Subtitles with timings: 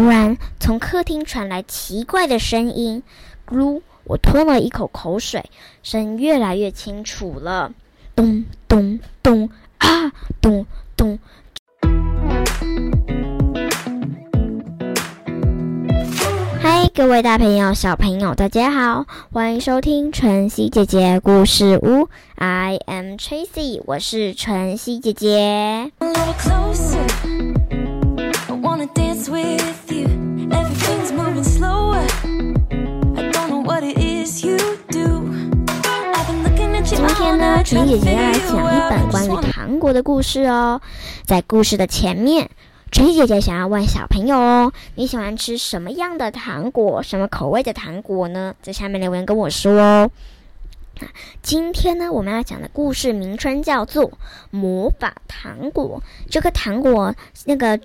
[0.00, 3.02] 突然，从客厅传来奇怪的声音，
[3.46, 3.82] 咕噜！
[4.04, 5.44] 我吞了一口口水，
[5.82, 7.70] 声音越来越清楚了，
[8.16, 10.10] 咚咚咚啊，
[10.40, 10.64] 咚
[10.96, 11.18] 咚。
[16.62, 22.08] 嗨，各位大朋友、小朋友，大家好，欢迎收听晨曦姐姐故事屋。
[22.36, 25.92] I am Tracy，我是晨曦姐姐。
[28.80, 28.88] 今
[37.06, 40.80] 天呢，纯姐姐要来讲一本关于糖果的故事哦。
[41.26, 42.48] 在故事的前面，
[42.90, 47.02] 纯姐姐想要问小朋友哦：你喜欢吃什么样的糖果？
[47.02, 48.54] 什么口味的糖果呢？
[48.62, 50.10] 在下面留言跟我说哦。
[51.42, 54.04] 今天呢，我们要讲的故事名称叫做
[54.50, 56.02] 《魔法糖果》。
[56.30, 57.78] 这个糖果那个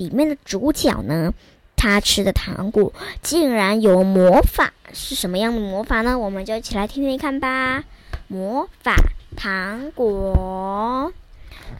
[0.00, 1.34] 里面的主角呢，
[1.76, 2.90] 他吃的糖果
[3.20, 6.18] 竟然有魔法，是什么样的魔法呢？
[6.18, 7.84] 我们就一起来听听看吧。
[8.26, 8.96] 魔法
[9.36, 11.12] 糖果，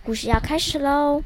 [0.05, 1.23] 故事要开始喽！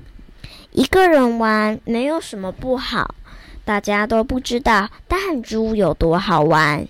[0.71, 3.17] 一个人玩没有什么不好，
[3.65, 6.87] 大家都不知道弹珠有多好玩，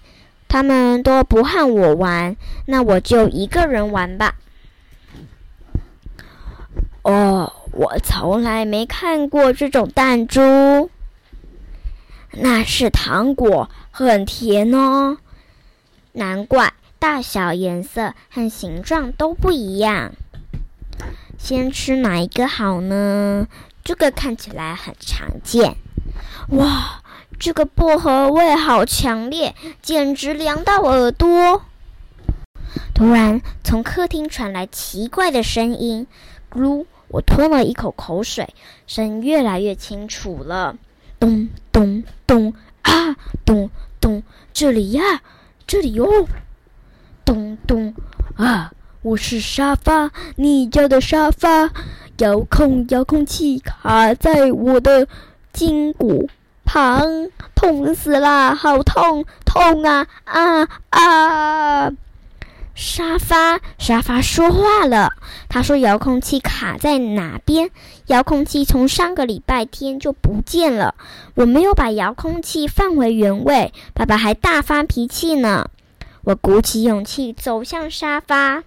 [0.47, 4.35] 他们都不和我玩，那我就一个人玩吧。
[7.05, 10.91] 哦，我从来没看过这种弹珠，
[12.33, 15.19] 那是糖果，很甜哦，
[16.13, 16.73] 难怪。
[16.99, 20.13] 大小、颜色和形状都不一样，
[21.39, 23.47] 先吃哪一个好呢？
[23.85, 25.77] 这个看起来很常见。
[26.49, 27.03] 哇，
[27.39, 31.61] 这个薄荷味好强烈，简直凉到耳朵。
[32.95, 36.07] 突然，从客厅传来奇怪的声音，
[36.51, 36.87] 咕！
[37.15, 38.53] 我吞了一口口水，
[38.89, 40.77] 声音越来越清楚了，
[41.21, 43.71] 咚咚咚啊，咚
[44.01, 45.23] 咚，这里呀，
[45.65, 46.27] 这里哟。
[47.25, 47.95] 咚咚
[48.35, 48.73] 啊！
[49.03, 51.71] 我是沙发，你家的沙发，
[52.19, 55.07] 遥控遥控器卡在我的
[55.53, 56.29] 筋骨
[56.65, 58.57] 旁，痛死啦！
[58.57, 61.93] 好痛痛啊啊啊！
[62.75, 65.13] 沙发沙发说话了，
[65.49, 67.71] 他说遥控器卡在哪边？
[68.07, 70.95] 遥控器从上个礼拜天就不见了，
[71.37, 75.71] 我没有把遥控器放回原位，爸爸还大发脾气呢。
[76.25, 78.65] 我鼓起勇气走向沙发。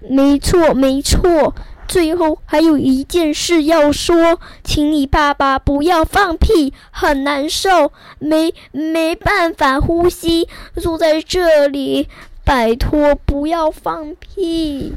[0.00, 1.54] 没错，没错。
[1.86, 10.48] 最后还有一件事要说，请你爸爸不要放屁，很难受，没没办法呼吸。
[10.80, 12.08] 坐在这里，
[12.44, 14.94] 拜托不要放屁。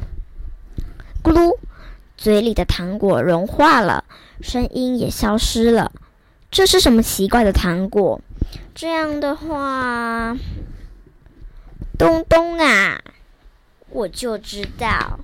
[1.24, 1.58] 咕噜，
[2.18, 4.03] 嘴里的糖果融化了，
[4.41, 5.91] 声音也消失了。
[6.52, 8.22] 这是什么奇怪的糖果？
[8.75, 10.38] 这样的话。
[11.97, 13.02] 东东啊，
[13.90, 15.19] 我就知道，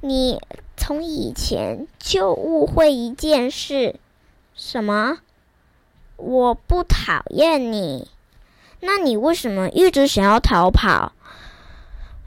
[0.00, 0.40] 你
[0.76, 3.98] 从以前就误会一件事，
[4.54, 5.18] 什么？
[6.16, 8.08] 我不讨厌你，
[8.86, 11.12] 那你为什么一直想要逃跑？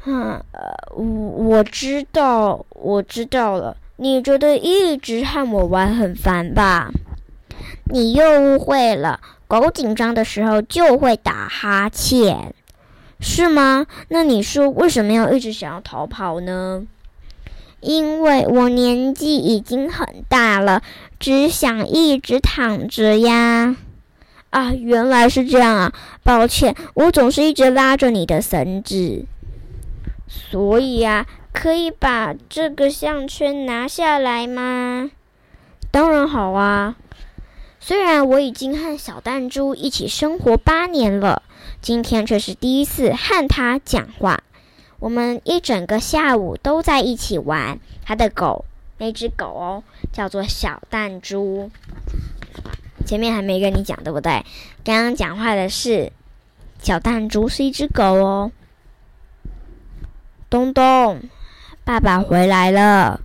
[0.05, 0.43] 嗯，
[0.91, 3.77] 我我知道，我知道了。
[3.95, 6.91] 你觉得一直和我玩很烦吧？
[7.85, 12.53] 你又误会了，狗紧张的时候就会打哈欠。
[13.19, 13.85] 是吗？
[14.09, 16.83] 那你说为什么要一直想要逃跑呢？
[17.81, 20.81] 因为我年纪已经很大了，
[21.19, 23.75] 只想一直躺着呀。
[24.49, 25.93] 啊，原来是这样啊！
[26.23, 29.25] 抱歉，我总是一直拉着你的绳子。
[30.27, 35.11] 所以呀，可以把这个项圈拿下来吗？
[35.91, 36.95] 当然好啊。
[37.79, 41.43] 虽然我已经和小弹珠一起生活八年了。
[41.81, 44.43] 今天却是第一次和他讲话。
[44.99, 47.79] 我们一整个下午都在一起玩。
[48.03, 48.65] 他的狗，
[48.97, 51.71] 那只狗哦，叫做小弹珠。
[53.09, 54.45] 前面还没跟你讲，对不对？
[54.83, 56.11] 刚刚讲话的是
[56.79, 58.51] 小弹珠，是一只狗哦。
[60.47, 61.19] 东东，
[61.83, 63.19] 爸爸回来了。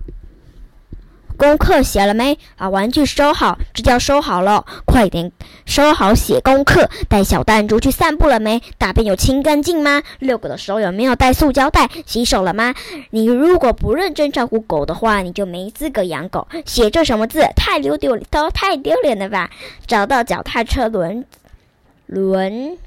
[1.35, 2.39] 功课写了没？
[2.57, 4.65] 把玩具收好，这叫收好了。
[4.85, 5.31] 快点
[5.65, 6.89] 收好写功课。
[7.07, 8.61] 带小弹珠去散步了没？
[8.77, 10.01] 大便有清干净吗？
[10.19, 11.89] 遛狗的时候有没有带塑胶袋？
[12.05, 12.73] 洗手了吗？
[13.11, 16.47] 你如果不认真照顾狗的话，你就没资格养狗。
[16.65, 17.47] 写这什么字？
[17.55, 19.51] 太丢丢都太丢脸了吧！
[19.85, 21.25] 找到脚踏车轮
[22.05, 22.77] 轮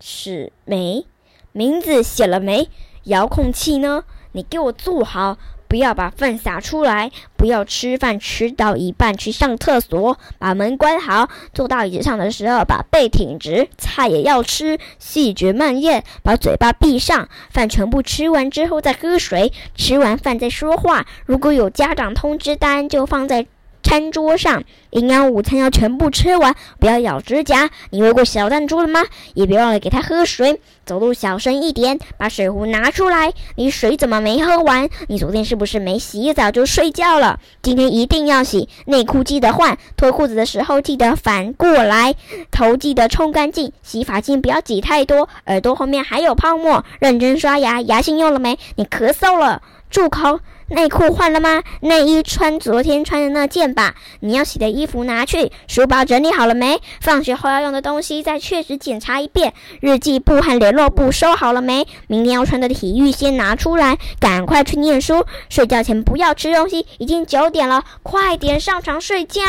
[0.00, 1.06] 齿没？
[1.52, 2.68] 名字写了没？
[3.04, 4.04] 遥控器呢？
[4.32, 5.36] 你给我坐好。
[5.72, 11.30] 不要把饭撒出来，不要吃饭吃到一半去上厕所，把门关好。
[11.54, 17.26] 坐到椅子上的时候，把背挺直，菜也要吃，细嚼慢咽，把嘴巴闭上。
[17.48, 21.06] 饭全部吃完之后再喝水，吃完饭再说话。
[21.24, 23.46] 如果有家长通知单，就放在。
[23.82, 27.70] 餐桌上，营养午餐要全部吃完，不要咬指甲。
[27.90, 29.02] 你喂过小弹珠了吗？
[29.34, 30.60] 也别忘了给它喝水。
[30.84, 33.32] 走路小声一点，把水壶拿出来。
[33.56, 34.88] 你水怎么没喝完？
[35.08, 37.38] 你昨天是不是没洗澡就睡觉了？
[37.60, 38.68] 今天一定要洗。
[38.86, 42.14] 内裤记得换，脱裤子的时候记得反过来。
[42.50, 45.28] 头记得冲干净，洗发精不要挤太多。
[45.46, 47.80] 耳朵后面还有泡沫，认真刷牙。
[47.82, 48.58] 牙线用了没？
[48.76, 50.40] 你咳嗽了，住口。
[50.72, 51.62] 内裤换了吗？
[51.80, 53.94] 内衣穿昨天穿的那件吧。
[54.20, 55.52] 你要洗的衣服拿去。
[55.68, 56.80] 书包整理好了没？
[57.00, 59.52] 放学后要用的东西再确实检查一遍。
[59.80, 61.86] 日记簿和联络簿收好了没？
[62.06, 63.98] 明天要穿的体育先拿出来。
[64.18, 65.24] 赶快去念书。
[65.48, 66.86] 睡觉前不要吃东西。
[66.98, 69.42] 已经九点了，快点上床睡觉。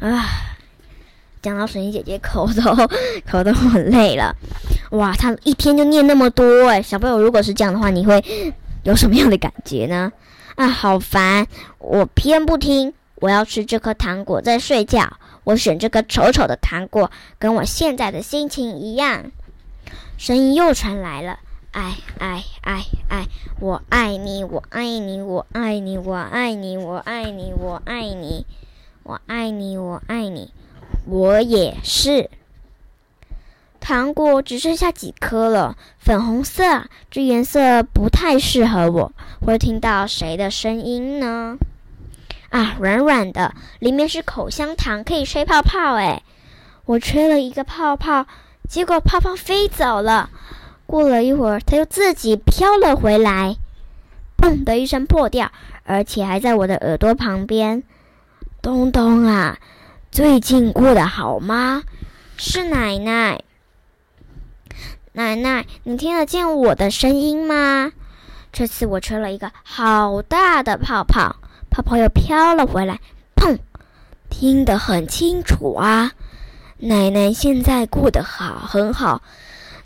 [0.00, 0.26] 啊，
[1.42, 2.88] 讲到神医姐姐口都
[3.30, 4.34] 口都很累了。
[4.90, 6.82] 哇，她一天就念那么多哎。
[6.82, 8.22] 小朋友，如果是这样的话，你会？
[8.82, 10.12] 有什么样的感觉呢？
[10.56, 11.46] 啊，好烦！
[11.78, 15.18] 我偏不听，我要吃这颗糖果再睡觉。
[15.44, 19.30] 我选这个丑丑的糖果，跟我现在的心情一样。
[20.18, 21.38] 声音又传来了，
[21.72, 23.26] 爱爱爱爱，
[23.58, 28.46] 我爱你，我爱你，我爱你，我爱你，我爱你，我爱你，
[29.02, 30.52] 我爱你，我爱你，
[31.06, 32.28] 我也是。
[33.80, 39.12] 糖果只剩下几颗了，粉红色，这颜色不太适合我。
[39.44, 41.56] 会听到谁的声音呢？
[42.50, 45.94] 啊，软软的，里面是口香糖，可以吹泡泡。
[45.94, 46.22] 哎，
[46.84, 48.26] 我吹了一个泡泡，
[48.68, 50.30] 结果泡泡飞走了。
[50.86, 53.56] 过了一会儿，它又自己飘了回来，
[54.36, 55.50] 砰的一声破掉，
[55.84, 57.82] 而且还在我的耳朵旁边。
[58.60, 59.58] 东东啊，
[60.10, 61.82] 最近过得好吗？
[62.36, 63.40] 是奶奶。
[65.12, 67.90] 奶奶，你听得见我的声音吗？
[68.52, 71.36] 这次我吹了一个好大的泡泡，
[71.68, 73.00] 泡泡又飘了回来，
[73.34, 73.58] 砰！
[74.28, 76.12] 听得很清楚啊。
[76.78, 79.22] 奶奶现在过得好，很好。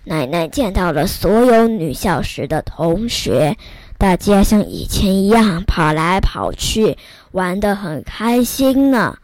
[0.04, 3.56] 奶奶见到了所有女校时的同学，
[3.96, 6.98] 大家像以前一样跑来跑去，
[7.32, 9.16] 玩得很开心呢。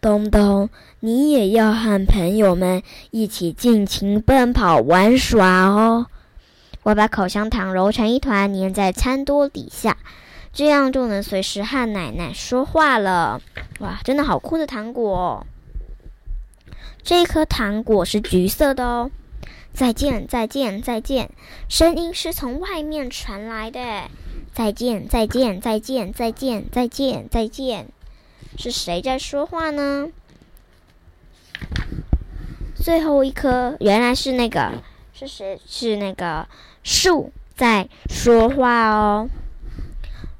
[0.00, 0.68] 东东，
[1.00, 6.06] 你也要和朋友们一起尽情奔跑玩耍哦！
[6.82, 9.96] 我把口香糖揉成一团，粘在餐桌底下，
[10.52, 13.40] 这样就能随时和奶奶说话了。
[13.80, 15.16] 哇，真的好酷的糖果！
[15.16, 15.46] 哦
[17.00, 19.10] 这颗糖果是橘色的哦。
[19.72, 21.30] 再见，再见，再见！
[21.68, 23.80] 声音是从外面传来的。
[24.52, 27.86] 再见，再见，再见，再见，再见，再见。
[28.58, 30.08] 是谁在说话呢？
[32.80, 34.72] 最后一颗原来是那个
[35.12, 35.60] 是谁？
[35.66, 36.46] 是那个
[36.82, 39.28] 树在说话哦。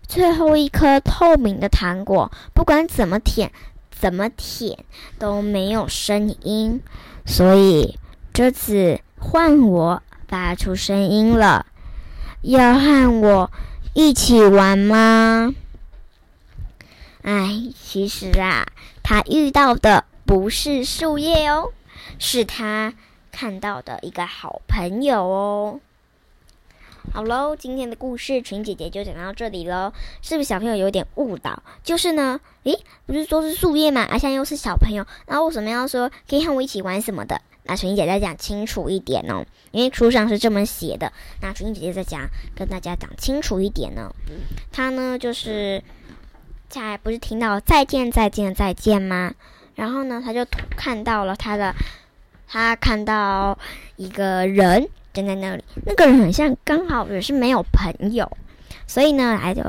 [0.06, 3.52] 最后一颗透明的糖果，不管怎么舔，
[3.90, 4.78] 怎么舔
[5.18, 6.80] 都没有声音，
[7.26, 7.98] 所以
[8.32, 11.66] 这次换我发出声音了。
[12.42, 13.50] 要和我
[13.92, 15.52] 一起玩吗？
[17.22, 18.66] 哎，其实啊，
[19.02, 21.72] 他遇到的不是树叶哦，
[22.18, 22.94] 是他
[23.32, 25.80] 看到的一个好朋友哦。
[27.12, 29.92] 好喽，今天的故事群姐姐就讲到这里喽。
[30.20, 31.62] 是不是小朋友有点误导？
[31.82, 37.40] 就是呢，诶，不是说是树叶嘛，啊现在又是小朋友，那为什么要说可以和我一起玩什么的？
[37.64, 41.12] 那群姐姐讲清楚一点哦，因为书上是这么写的。
[41.40, 44.14] 那群姐姐再讲，跟大家讲清楚一点呢。
[44.72, 45.82] 他呢，就是。
[46.68, 49.32] 在不是听到再见再见再见吗？
[49.78, 50.44] 然后呢，他就
[50.76, 51.72] 看到了他的，
[52.48, 53.56] 他看到
[53.94, 58.28] 一个人站在那里，那个人很像刚好也是没有朋友，
[58.88, 59.62] 所以呢，来就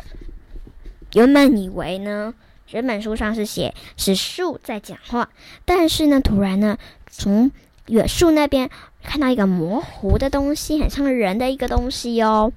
[1.14, 2.34] 原本以为呢，
[2.72, 5.30] 原本书上是写是树在讲话，
[5.64, 6.76] 但是呢，突然呢，
[7.12, 7.52] 从
[7.86, 8.68] 远树那边
[9.04, 12.52] 看到一个模糊的东西，很像人的一个东西哦。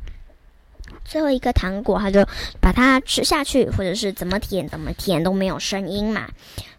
[1.05, 2.27] 最后一个糖果，他就
[2.61, 6.29] 把它吃下去，或者是怎么舔怎么舔都没有声音嘛。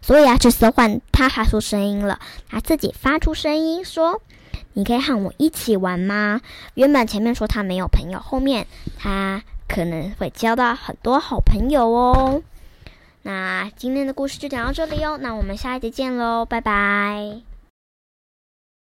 [0.00, 4.20] 所以啊，这次换他发出声音了，他自己发出声音说
[4.74, 6.40] ：“你可以和我一起玩吗？”
[6.74, 8.66] 原本前面说他没有朋友，后面
[8.98, 12.42] 他可能会交到很多好朋友哦。
[13.22, 17.53] 那今天的故事就讲到这里哦，那我们下一集见喽，拜拜。